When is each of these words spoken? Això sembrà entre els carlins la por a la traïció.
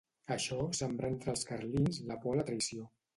Això 0.35 0.55
sembrà 0.79 1.11
entre 1.13 1.31
els 1.33 1.45
carlins 1.49 1.99
la 2.13 2.17
por 2.25 2.33
a 2.33 2.39
la 2.41 2.47
traïció. 2.49 2.87